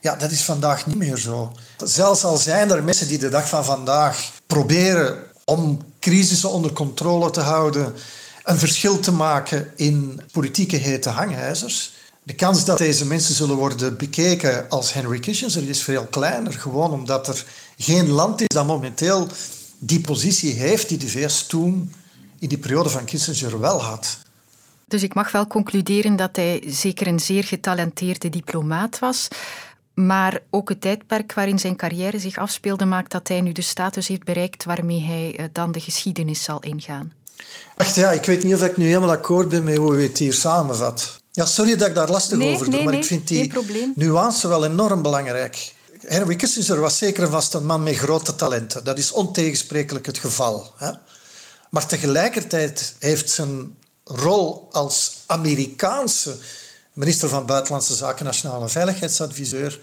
Ja, 0.00 0.16
dat 0.16 0.30
is 0.30 0.42
vandaag 0.42 0.86
niet 0.86 0.96
meer 0.96 1.16
zo. 1.16 1.52
Zelfs 1.84 2.24
al 2.24 2.36
zijn 2.36 2.70
er 2.70 2.84
mensen 2.84 3.08
die 3.08 3.18
de 3.18 3.28
dag 3.28 3.48
van 3.48 3.64
vandaag 3.64 4.30
proberen 4.46 5.22
om 5.44 5.78
crisissen 6.00 6.50
onder 6.50 6.72
controle 6.72 7.30
te 7.30 7.40
houden, 7.40 7.94
een 8.44 8.58
verschil 8.58 9.00
te 9.00 9.12
maken 9.12 9.72
in 9.76 10.20
politieke 10.32 10.76
hete 10.76 11.08
hangijzers. 11.08 11.92
De 12.22 12.34
kans 12.34 12.64
dat 12.64 12.78
deze 12.78 13.06
mensen 13.06 13.34
zullen 13.34 13.56
worden 13.56 13.96
bekeken 13.96 14.68
als 14.68 14.92
Henry 14.92 15.18
Kissinger 15.18 15.68
is 15.68 15.82
veel 15.82 16.06
kleiner. 16.06 16.52
Gewoon 16.52 16.90
omdat 16.90 17.28
er 17.28 17.44
geen 17.78 18.08
land 18.08 18.40
is 18.40 18.48
dat 18.48 18.66
momenteel 18.66 19.28
die 19.78 20.00
positie 20.00 20.52
heeft 20.52 20.88
die 20.88 20.98
de 20.98 21.08
VS 21.08 21.46
toen 21.46 21.92
in 22.38 22.48
die 22.48 22.58
periode 22.58 22.88
van 22.88 23.04
Kissinger 23.04 23.60
wel 23.60 23.82
had. 23.82 24.18
Dus 24.88 25.02
ik 25.02 25.14
mag 25.14 25.32
wel 25.32 25.46
concluderen 25.46 26.16
dat 26.16 26.36
hij 26.36 26.62
zeker 26.66 27.06
een 27.06 27.20
zeer 27.20 27.44
getalenteerde 27.44 28.28
diplomaat 28.28 28.98
was. 28.98 29.28
Maar 29.94 30.40
ook 30.50 30.68
het 30.68 30.80
tijdperk 30.80 31.32
waarin 31.32 31.58
zijn 31.58 31.76
carrière 31.76 32.18
zich 32.18 32.36
afspeelde 32.36 32.84
maakt 32.84 33.10
dat 33.10 33.28
hij 33.28 33.40
nu 33.40 33.52
de 33.52 33.62
status 33.62 34.08
heeft 34.08 34.24
bereikt 34.24 34.64
waarmee 34.64 35.00
hij 35.00 35.36
eh, 35.36 35.46
dan 35.52 35.72
de 35.72 35.80
geschiedenis 35.80 36.42
zal 36.42 36.60
ingaan. 36.60 37.12
Wacht, 37.76 37.94
ja, 37.94 38.10
ik 38.10 38.24
weet 38.24 38.44
niet 38.44 38.54
of 38.54 38.62
ik 38.62 38.76
nu 38.76 38.86
helemaal 38.86 39.10
akkoord 39.10 39.48
ben 39.48 39.64
met 39.64 39.76
hoe 39.76 39.96
u 39.96 40.02
het 40.02 40.18
hier 40.18 40.34
samenvat. 40.34 41.20
Ja, 41.32 41.44
sorry 41.44 41.76
dat 41.76 41.88
ik 41.88 41.94
daar 41.94 42.10
lastig 42.10 42.38
Nee, 42.38 42.54
over 42.54 42.64
doe, 42.64 42.74
nee, 42.74 42.84
maar 42.84 42.92
nee, 42.92 43.02
ik 43.02 43.08
vind 43.08 43.28
die 43.28 43.52
nuance 43.94 44.48
wel 44.48 44.64
enorm 44.64 45.02
belangrijk. 45.02 45.74
Henry 46.06 46.36
Kissinger 46.36 46.80
was 46.80 46.98
zeker 46.98 47.22
en 47.22 47.30
vast 47.30 47.54
een 47.54 47.66
man 47.66 47.82
met 47.82 47.96
grote 47.96 48.34
talenten. 48.34 48.84
Dat 48.84 48.98
is 48.98 49.12
ontegensprekelijk 49.12 50.06
het 50.06 50.18
geval. 50.18 50.72
Hè? 50.76 50.90
Maar 51.70 51.86
tegelijkertijd 51.86 52.94
heeft 52.98 53.30
zijn 53.30 53.76
rol 54.04 54.68
als 54.72 55.22
Amerikaanse 55.26 56.36
minister 56.92 57.28
van 57.28 57.46
Buitenlandse 57.46 57.94
Zaken, 57.94 58.24
nationale 58.24 58.68
veiligheidsadviseur, 58.68 59.80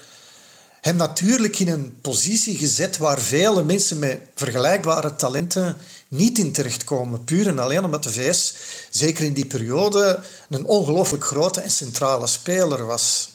hem 0.82 0.96
natuurlijk 0.96 1.60
in 1.60 1.68
een 1.68 1.98
positie 2.02 2.58
gezet 2.58 2.98
waar 2.98 3.20
vele 3.20 3.64
mensen 3.64 4.00
met 4.00 4.20
vergelijkbare 4.36 5.16
talenten 5.16 5.78
niet 6.08 6.38
in 6.38 6.52
terechtkomen. 6.52 7.24
Puur 7.24 7.48
en 7.48 7.60
alleen 7.60 7.84
omdat 7.84 8.04
de 8.04 8.12
VS, 8.12 8.56
zeker 8.90 9.26
in 9.26 9.34
die 9.34 9.46
periode, 9.46 10.20
een 10.50 10.66
ongelooflijk 10.66 11.24
grote 11.24 11.62
en 11.62 11.72
centrale 11.72 12.28
speler 12.28 12.86
was. 12.86 13.30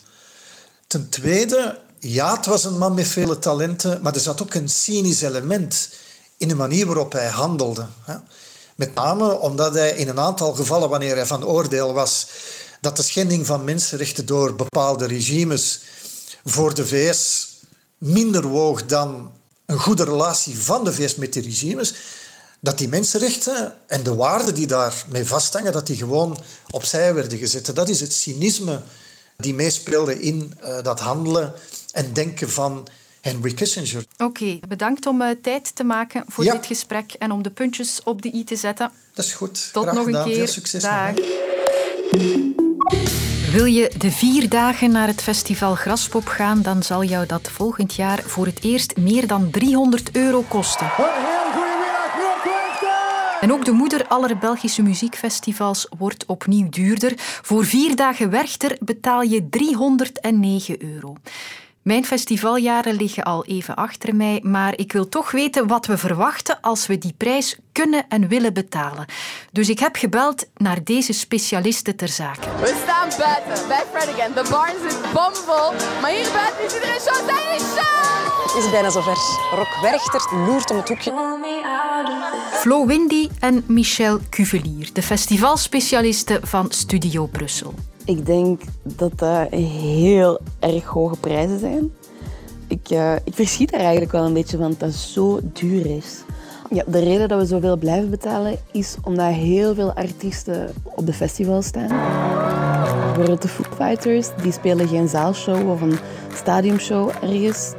Ten 0.86 1.08
tweede, 1.08 1.78
ja, 1.98 2.36
het 2.36 2.46
was 2.46 2.64
een 2.64 2.78
man 2.78 2.94
met 2.94 3.08
vele 3.08 3.38
talenten, 3.38 4.02
maar 4.02 4.14
er 4.14 4.20
zat 4.20 4.42
ook 4.42 4.54
een 4.54 4.68
cynisch 4.68 5.22
element 5.22 5.90
in 6.36 6.48
de 6.48 6.54
manier 6.54 6.86
waarop 6.86 7.12
hij 7.12 7.28
handelde. 7.28 7.86
Met 8.74 8.94
name 8.94 9.38
omdat 9.38 9.74
hij 9.74 9.90
in 9.90 10.08
een 10.08 10.20
aantal 10.20 10.52
gevallen, 10.52 10.88
wanneer 10.88 11.16
hij 11.16 11.26
van 11.26 11.44
oordeel 11.44 11.92
was 11.92 12.26
dat 12.80 12.96
de 12.96 13.02
schending 13.02 13.46
van 13.46 13.64
mensenrechten 13.64 14.26
door 14.26 14.54
bepaalde 14.54 15.06
regimes 15.06 15.80
voor 16.48 16.74
de 16.74 16.86
VS 16.86 17.48
minder 17.98 18.46
woog 18.48 18.86
dan 18.86 19.32
een 19.66 19.78
goede 19.78 20.04
relatie 20.04 20.58
van 20.58 20.84
de 20.84 20.92
VS 20.92 21.14
met 21.14 21.32
die 21.32 21.42
regimes, 21.42 21.94
dat 22.60 22.78
die 22.78 22.88
mensenrechten 22.88 23.74
en 23.86 24.02
de 24.02 24.14
waarden 24.14 24.54
die 24.54 24.66
daarmee 24.66 25.24
vasthangen, 25.24 25.72
dat 25.72 25.86
die 25.86 25.96
gewoon 25.96 26.38
opzij 26.70 27.14
werden 27.14 27.38
gezet. 27.38 27.74
Dat 27.74 27.88
is 27.88 28.00
het 28.00 28.12
cynisme 28.12 28.80
die 29.36 29.54
meespeelde 29.54 30.20
in 30.20 30.54
uh, 30.64 30.82
dat 30.82 31.00
handelen 31.00 31.52
en 31.92 32.12
denken 32.12 32.50
van 32.50 32.88
Henry 33.20 33.54
Kissinger. 33.54 34.04
Oké, 34.18 34.58
bedankt 34.68 35.06
om 35.06 35.22
uh, 35.22 35.30
tijd 35.42 35.74
te 35.74 35.84
maken 35.84 36.24
voor 36.28 36.44
ja. 36.44 36.52
dit 36.52 36.66
gesprek 36.66 37.12
en 37.12 37.30
om 37.30 37.42
de 37.42 37.50
puntjes 37.50 38.00
op 38.04 38.22
de 38.22 38.34
i 38.34 38.44
te 38.44 38.56
zetten. 38.56 38.90
Dat 39.14 39.24
is 39.24 39.32
goed. 39.32 39.72
Tot 39.72 39.82
Graag 39.82 39.94
nog 39.94 40.04
gedaan. 40.04 40.22
een 40.22 40.28
keer. 40.28 40.36
Veel 40.36 40.52
succes. 40.52 40.82
Dag. 40.82 41.14
Wil 43.56 43.64
je 43.64 43.90
de 43.98 44.10
vier 44.10 44.48
dagen 44.48 44.90
naar 44.90 45.06
het 45.06 45.22
festival 45.22 45.74
Graspop 45.74 46.26
gaan, 46.26 46.62
dan 46.62 46.82
zal 46.82 47.04
jou 47.04 47.26
dat 47.26 47.50
volgend 47.50 47.94
jaar 47.94 48.22
voor 48.22 48.46
het 48.46 48.64
eerst 48.64 48.96
meer 48.96 49.26
dan 49.26 49.50
300 49.50 50.16
euro 50.16 50.44
kosten. 50.48 50.90
En 53.40 53.52
ook 53.52 53.64
de 53.64 53.72
moeder 53.72 54.06
aller 54.06 54.38
Belgische 54.38 54.82
muziekfestivals 54.82 55.88
wordt 55.98 56.26
opnieuw 56.26 56.68
duurder. 56.68 57.12
Voor 57.16 57.64
vier 57.64 57.96
dagen 57.96 58.30
Werchter 58.30 58.76
betaal 58.80 59.22
je 59.22 59.48
309 59.48 60.82
euro. 60.84 61.16
Mijn 61.86 62.04
festivaljaren 62.04 62.94
liggen 62.94 63.22
al 63.22 63.44
even 63.44 63.74
achter 63.74 64.14
mij, 64.14 64.40
maar 64.42 64.78
ik 64.78 64.92
wil 64.92 65.08
toch 65.08 65.30
weten 65.30 65.66
wat 65.66 65.86
we 65.86 65.98
verwachten 65.98 66.60
als 66.60 66.86
we 66.86 66.98
die 66.98 67.14
prijs 67.16 67.56
kunnen 67.72 68.04
en 68.08 68.28
willen 68.28 68.52
betalen. 68.52 69.06
Dus 69.52 69.68
ik 69.68 69.78
heb 69.78 69.96
gebeld 69.96 70.46
naar 70.56 70.84
deze 70.84 71.12
specialisten 71.12 71.96
ter 71.96 72.08
zake. 72.08 72.48
We 72.60 72.80
staan 72.82 73.08
buiten 73.18 73.68
bij 73.68 73.84
Again. 73.94 74.32
De 74.32 74.46
barn 74.50 74.90
zit 74.90 75.12
bomvol, 75.12 75.72
maar 76.00 76.10
hier 76.10 76.32
buiten 76.32 76.64
is 76.66 76.74
iedereen 76.74 77.00
zo 77.00 77.12
zijn 77.26 77.60
show! 77.60 78.54
Het 78.54 78.64
is 78.64 78.70
bijna 78.70 78.90
zover. 78.90 79.16
Rock 79.54 79.78
Werchter 79.82 80.38
loert 80.46 80.70
om 80.70 80.76
het 80.76 80.88
hoekje. 80.88 81.12
Flo 82.52 82.86
Windy 82.86 83.28
en 83.40 83.64
Michel 83.66 84.20
Cuvelier, 84.30 84.92
de 84.92 85.02
festivalspecialisten 85.02 86.46
van 86.46 86.70
Studio 86.70 87.26
Brussel. 87.26 87.74
Ik 88.06 88.26
denk 88.26 88.62
dat 88.82 89.18
dat 89.18 89.48
heel 89.50 90.40
erg 90.58 90.84
hoge 90.84 91.16
prijzen 91.16 91.58
zijn. 91.58 91.92
Ik, 92.68 92.90
uh, 92.90 93.14
ik 93.24 93.34
verschiet 93.34 93.74
er 93.74 93.80
eigenlijk 93.80 94.12
wel 94.12 94.24
een 94.24 94.32
beetje 94.32 94.56
van 94.56 94.74
dat 94.78 94.88
het 94.88 94.98
zo 94.98 95.40
duur 95.42 95.86
is. 95.86 96.22
Ja, 96.70 96.84
de 96.86 96.98
reden 96.98 97.28
dat 97.28 97.40
we 97.40 97.46
zoveel 97.46 97.76
blijven 97.76 98.10
betalen 98.10 98.58
is 98.72 98.96
omdat 99.02 99.32
heel 99.32 99.74
veel 99.74 99.92
artiesten 99.92 100.72
op 100.84 101.06
de 101.06 101.12
festival 101.12 101.62
staan. 101.62 101.88
Bijvoorbeeld 103.04 103.42
de 103.42 103.48
Foo 103.48 103.64
Fighters, 103.76 104.28
die 104.42 104.52
spelen 104.52 104.88
geen 104.88 105.08
zaalshow 105.08 105.70
of 105.70 105.80
een 105.80 105.98
stadiumshow 106.34 107.10
ergens. 107.22 107.72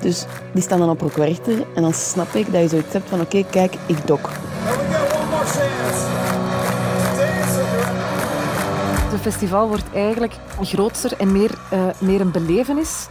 Dus 0.00 0.24
die 0.52 0.62
staan 0.62 0.78
dan 0.78 0.90
op 0.90 1.00
Rockwerchter 1.00 1.66
en 1.74 1.82
dan 1.82 1.94
snap 1.94 2.34
ik 2.34 2.52
dat 2.52 2.62
je 2.62 2.68
zoiets 2.68 2.92
hebt 2.92 3.08
van 3.08 3.20
oké, 3.20 3.44
kijk, 3.50 3.74
ik 3.86 4.06
dok. 4.06 4.30
Het 9.12 9.20
festival 9.20 9.68
wordt 9.68 9.92
eigenlijk 9.94 10.34
groter 10.60 11.12
en 11.18 11.32
meer, 11.32 11.50
uh, 11.72 11.86
meer 11.98 12.20
een 12.20 12.30
belevenis 12.30 13.08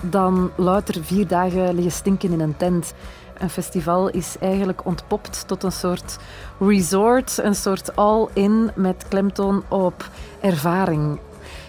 dan 0.00 0.50
louter 0.56 1.04
vier 1.04 1.26
dagen 1.26 1.74
liggen 1.74 1.92
stinken 1.92 2.32
in 2.32 2.40
een 2.40 2.56
tent. 2.56 2.94
Een 3.38 3.50
festival 3.50 4.08
is 4.08 4.36
eigenlijk 4.40 4.86
ontpopt 4.86 5.44
tot 5.46 5.62
een 5.62 5.72
soort 5.72 6.18
resort, 6.58 7.38
een 7.38 7.54
soort 7.54 7.96
all-in 7.96 8.70
met 8.74 9.04
klemtoon 9.08 9.62
op 9.68 10.08
ervaring. 10.40 11.18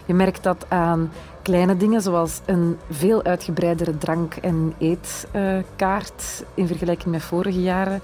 Je 0.06 0.14
merkt 0.14 0.44
dat 0.44 0.66
aan 0.68 1.12
kleine 1.42 1.78
dingen 1.78 2.02
zoals 2.02 2.40
een 2.46 2.78
veel 2.90 3.24
uitgebreidere 3.24 3.98
drank- 3.98 4.36
en 4.36 4.74
eetkaart 4.78 6.44
in 6.54 6.68
vergelijking 6.68 7.12
met 7.12 7.22
vorige 7.22 7.62
jaren. 7.62 8.02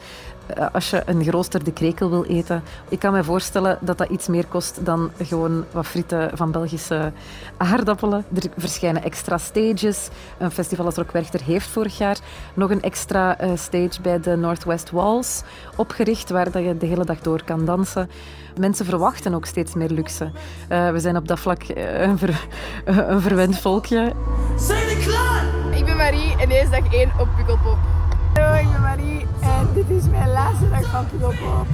Eh, 0.49 0.65
als 0.71 0.89
je 0.89 1.01
een 1.05 1.23
geroosterde 1.23 1.71
krekel 1.71 2.09
wil 2.09 2.25
eten. 2.25 2.63
Ik 2.89 2.99
kan 2.99 3.13
me 3.13 3.23
voorstellen 3.23 3.77
dat 3.81 3.97
dat 3.97 4.09
iets 4.09 4.27
meer 4.27 4.45
kost 4.45 4.85
dan 4.85 5.11
gewoon 5.21 5.65
wat 5.71 5.87
frieten 5.87 6.31
van 6.33 6.51
Belgische 6.51 7.11
aardappelen. 7.57 8.25
Er 8.33 8.49
verschijnen 8.57 9.03
extra 9.03 9.37
stages. 9.37 10.09
Een 10.37 10.51
festival 10.51 10.85
als 10.85 10.95
Rockwerchter 10.95 11.43
heeft 11.43 11.67
vorig 11.67 11.97
jaar 11.97 12.17
nog 12.53 12.69
een 12.69 12.81
extra 12.81 13.37
eh, 13.37 13.49
stage 13.55 14.01
bij 14.01 14.19
de 14.19 14.35
Northwest 14.35 14.91
Walls 14.91 15.41
opgericht, 15.75 16.29
waar 16.29 16.51
dat 16.51 16.63
je 16.63 16.77
de 16.77 16.85
hele 16.85 17.05
dag 17.05 17.19
door 17.19 17.43
kan 17.43 17.65
dansen. 17.65 18.09
Mensen 18.57 18.85
verwachten 18.85 19.33
ook 19.33 19.45
steeds 19.45 19.73
meer 19.73 19.89
luxe. 19.89 20.31
Uh, 20.71 20.91
we 20.91 20.99
zijn 20.99 21.17
op 21.17 21.27
dat 21.27 21.39
vlak 21.39 21.61
een, 21.75 22.17
ver, 22.17 22.47
een 23.11 23.21
verwend 23.21 23.59
volkje. 23.59 24.13
Zijn 24.57 24.99
klaar? 24.99 25.43
Ik 25.71 25.85
ben 25.85 25.97
Marie 25.97 26.35
en 26.39 26.49
deze 26.49 26.69
dag 26.69 26.93
één 26.93 27.11
op 27.19 27.27
Pukkelpop. 27.37 27.98
Hallo, 28.39 28.61
ik 28.61 28.71
ben 28.71 28.81
Marie 28.81 29.25
en 29.41 29.69
dit 29.73 29.89
is 29.89 30.09
mijn 30.09 30.29
laatste 30.29 30.69
dag 30.69 30.91
van 30.91 31.05
Pukkelpop. 31.09 31.67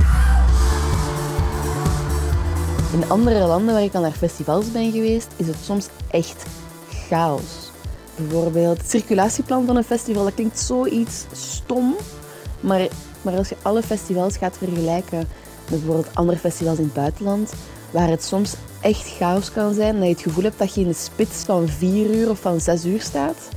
In 2.94 3.10
andere 3.10 3.46
landen 3.48 3.74
waar 3.74 3.84
ik 3.84 3.94
al 3.94 4.02
naar 4.02 4.12
festivals 4.12 4.72
ben 4.72 4.92
geweest, 4.92 5.28
is 5.36 5.48
het 5.48 5.56
soms 5.64 5.88
echt 6.10 6.46
chaos. 6.90 7.72
Bijvoorbeeld 8.16 8.78
het 8.78 8.90
circulatieplan 8.90 9.66
van 9.66 9.76
een 9.76 9.84
festival, 9.84 10.24
dat 10.24 10.34
klinkt 10.34 10.60
zoiets 10.60 11.26
stom, 11.32 11.96
maar, 12.60 12.88
maar 13.22 13.38
als 13.38 13.50
je 13.50 13.56
alle 13.62 13.82
festivals 13.82 14.38
gaat 14.38 14.58
vergelijken 14.58 15.18
met 15.18 15.28
bijvoorbeeld 15.70 16.16
andere 16.16 16.38
festivals 16.38 16.78
in 16.78 16.84
het 16.84 16.94
buitenland, 16.94 17.54
waar 17.92 18.10
het 18.10 18.24
soms 18.24 18.54
echt 18.82 19.16
chaos 19.18 19.52
kan 19.52 19.74
zijn, 19.74 19.96
dat 19.96 20.04
je 20.04 20.14
het 20.14 20.22
gevoel 20.22 20.44
hebt 20.44 20.60
dat 20.60 20.76
je 20.76 20.82
in 20.82 20.88
de 20.88 20.94
spits 20.94 21.44
van 21.44 21.68
vier 21.68 22.10
uur 22.10 22.30
of 22.30 22.40
van 22.40 22.60
zes 22.60 22.86
uur 22.86 23.02
staat, 23.02 23.50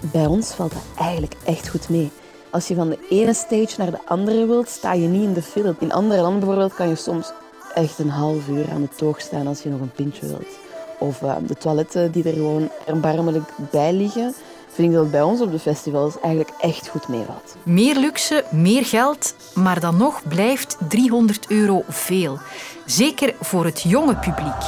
bij 0.00 0.26
ons 0.26 0.50
valt 0.50 0.72
dat 0.72 0.84
eigenlijk 0.98 1.34
echt 1.44 1.68
goed 1.68 1.88
mee. 1.88 2.10
Als 2.56 2.68
je 2.68 2.74
van 2.74 2.88
de 2.88 2.98
ene 3.08 3.34
stage 3.34 3.74
naar 3.78 3.90
de 3.90 3.98
andere 4.04 4.46
wilt, 4.46 4.68
sta 4.68 4.92
je 4.92 5.06
niet 5.06 5.22
in 5.22 5.32
de 5.32 5.42
file. 5.42 5.74
In 5.78 5.92
andere 5.92 6.20
landen 6.20 6.40
bijvoorbeeld 6.40 6.74
kan 6.74 6.88
je 6.88 6.94
soms 6.94 7.32
echt 7.74 7.98
een 7.98 8.10
half 8.10 8.48
uur 8.48 8.70
aan 8.70 8.80
de 8.80 8.88
toog 8.96 9.20
staan 9.20 9.46
als 9.46 9.62
je 9.62 9.68
nog 9.68 9.80
een 9.80 9.90
pintje 9.90 10.26
wilt. 10.26 10.58
Of 10.98 11.22
uh, 11.22 11.36
de 11.46 11.54
toiletten 11.54 12.12
die 12.12 12.24
er 12.24 12.32
gewoon 12.32 12.68
erbarmelijk 12.86 13.50
bij 13.70 13.92
liggen. 13.92 14.34
Vind 14.72 14.88
ik 14.88 14.94
dat 14.94 15.10
bij 15.10 15.22
ons 15.22 15.40
op 15.40 15.50
de 15.50 15.58
festivals 15.58 16.20
eigenlijk 16.20 16.54
echt 16.60 16.88
goed 16.88 17.08
meevalt. 17.08 17.56
Meer 17.62 17.96
luxe, 17.96 18.44
meer 18.50 18.84
geld, 18.84 19.34
maar 19.54 19.80
dan 19.80 19.96
nog 19.96 20.22
blijft 20.28 20.76
300 20.88 21.46
euro 21.50 21.82
veel. 21.88 22.38
Zeker 22.84 23.34
voor 23.40 23.64
het 23.64 23.82
jonge 23.82 24.16
publiek. 24.16 24.62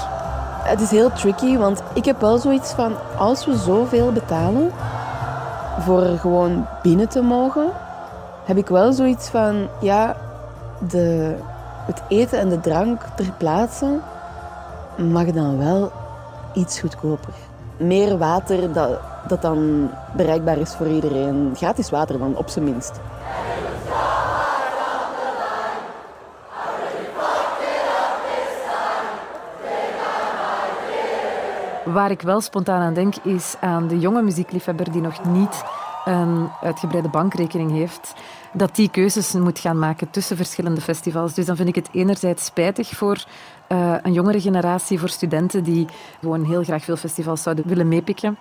Het 0.63 0.81
is 0.81 0.91
heel 0.91 1.13
tricky, 1.13 1.57
want 1.57 1.83
ik 1.95 2.05
heb 2.05 2.21
wel 2.21 2.39
zoiets 2.39 2.71
van 2.71 2.97
als 3.17 3.47
we 3.47 3.57
zoveel 3.57 4.13
betalen, 4.13 4.73
voor 5.79 6.03
gewoon 6.03 6.67
binnen 6.83 7.09
te 7.09 7.21
mogen, 7.21 7.71
heb 8.45 8.57
ik 8.57 8.69
wel 8.69 8.93
zoiets 8.93 9.29
van, 9.29 9.69
ja, 9.81 10.17
de, 10.89 11.35
het 11.87 12.03
eten 12.09 12.39
en 12.39 12.49
de 12.49 12.61
drank 12.61 13.03
ter 13.17 13.33
plaatse 13.39 13.99
mag 14.97 15.27
dan 15.27 15.59
wel 15.59 15.93
iets 16.55 16.81
goedkoper. 16.81 17.33
Meer 17.77 18.19
water 18.19 18.73
dat, 18.73 18.99
dat 19.29 19.43
dan 19.43 19.91
bereikbaar 20.17 20.59
is 20.59 20.75
voor 20.75 20.87
iedereen. 20.87 21.53
Gratis 21.57 21.91
water 21.91 22.19
dan, 22.19 22.37
op 22.37 22.49
zijn 22.49 22.65
minst. 22.65 23.01
Waar 31.93 32.11
ik 32.11 32.23
wel 32.23 32.41
spontaan 32.41 32.81
aan 32.81 32.95
denk, 32.95 33.15
is 33.17 33.55
aan 33.61 33.89
de 33.89 33.99
jonge 33.99 34.23
muziekliefhebber 34.23 34.93
die 34.93 35.01
nog 35.01 35.25
niet 35.25 35.65
een 36.05 36.49
uitgebreide 36.63 37.09
bankrekening 37.09 37.71
heeft, 37.71 38.15
dat 38.53 38.77
die 38.77 38.91
keuzes 38.91 39.33
moet 39.33 39.59
gaan 39.59 39.79
maken 39.79 40.11
tussen 40.11 40.37
verschillende 40.37 40.81
festivals. 40.81 41.35
Dus 41.35 41.47
dan 41.47 41.57
vind 41.57 41.69
ik 41.69 41.75
het 41.75 41.89
enerzijds 41.93 42.45
spijtig 42.45 42.89
voor 42.89 43.25
uh, 43.69 43.95
een 44.03 44.13
jongere 44.13 44.41
generatie, 44.41 44.99
voor 44.99 45.09
studenten 45.09 45.63
die 45.63 45.87
gewoon 46.21 46.45
heel 46.45 46.63
graag 46.63 46.85
veel 46.85 46.97
festivals 46.97 47.43
zouden 47.43 47.69
willen 47.69 47.89
meepikken. 47.89 48.39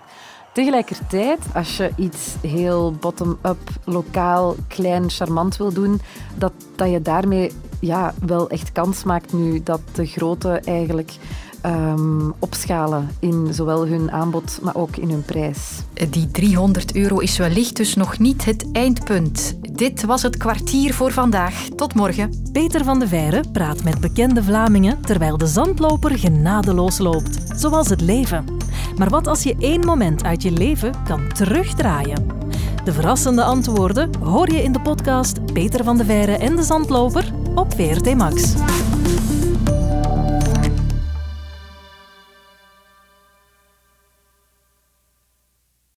Tegelijkertijd, 0.52 1.38
als 1.54 1.76
je 1.76 1.90
iets 1.96 2.34
heel 2.40 2.92
bottom-up, 2.92 3.70
lokaal, 3.84 4.54
klein, 4.68 5.10
charmant 5.10 5.56
wil 5.56 5.72
doen, 5.72 6.00
dat, 6.34 6.52
dat 6.76 6.90
je 6.90 7.02
daarmee 7.02 7.52
ja, 7.80 8.14
wel 8.26 8.48
echt 8.48 8.72
kans 8.72 9.04
maakt 9.04 9.32
nu 9.32 9.62
dat 9.62 9.80
de 9.92 10.06
grote 10.06 10.60
eigenlijk 10.64 11.12
ehm, 11.60 12.30
opschalen 12.38 13.08
in 13.18 13.48
zowel 13.54 13.86
hun 13.86 14.10
aanbod, 14.10 14.58
maar 14.62 14.74
ook 14.74 14.96
in 14.96 15.10
hun 15.10 15.24
prijs. 15.24 15.58
Die 16.10 16.30
300 16.30 16.94
euro 16.94 17.18
is 17.18 17.38
wellicht 17.38 17.76
dus 17.76 17.94
nog 17.94 18.18
niet 18.18 18.44
het 18.44 18.72
eindpunt. 18.72 19.58
Dit 19.72 20.04
was 20.04 20.22
het 20.22 20.36
kwartier 20.36 20.94
voor 20.94 21.12
vandaag. 21.12 21.68
Tot 21.76 21.94
morgen. 21.94 22.48
Peter 22.52 22.84
van 22.84 22.98
de 22.98 23.08
Veire 23.08 23.44
praat 23.52 23.84
met 23.84 24.00
bekende 24.00 24.42
Vlamingen 24.42 25.00
terwijl 25.00 25.38
de 25.38 25.46
zandloper 25.46 26.18
genadeloos 26.18 26.98
loopt. 26.98 27.38
Zoals 27.56 27.88
het 27.88 28.00
leven. 28.00 28.44
Maar 28.96 29.08
wat 29.08 29.26
als 29.26 29.42
je 29.42 29.56
één 29.58 29.84
moment 29.84 30.24
uit 30.24 30.42
je 30.42 30.50
leven 30.50 30.92
kan 31.04 31.32
terugdraaien? 31.32 32.26
De 32.84 32.92
verrassende 32.92 33.42
antwoorden 33.42 34.10
hoor 34.22 34.52
je 34.52 34.62
in 34.62 34.72
de 34.72 34.80
podcast 34.80 35.52
Peter 35.52 35.84
van 35.84 35.96
de 35.96 36.04
Veire 36.04 36.36
en 36.36 36.56
de 36.56 36.62
Zandloper 36.62 37.32
op 37.54 37.74
VRT 37.74 38.14
Max. 38.14 38.54